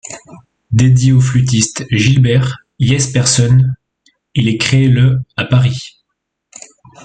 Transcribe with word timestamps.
Dédié 0.71 1.11
au 1.11 1.21
flûtiste 1.21 1.85
Gilbert 1.91 2.57
Jespersen, 2.79 3.75
il 4.33 4.49
est 4.49 4.57
créé 4.57 4.87
le 4.87 5.19
à 5.37 5.45
Paris. 5.45 5.93